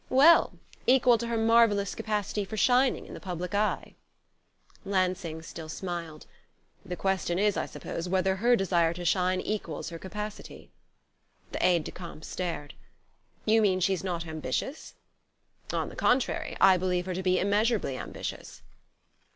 [0.09, 0.57] "Well
[0.87, 3.93] equal to her marvellous capacity for shining in the public eye."
[4.83, 6.25] Lansing still smiled.
[6.83, 10.71] "The question is, I suppose, whether her desire to shine equals her capacity."
[11.51, 12.73] The aide de camp stared.
[13.45, 14.95] "You mean, she's not ambitious?"
[15.71, 18.63] "On the contrary; I believe her to be immeasurably ambitious."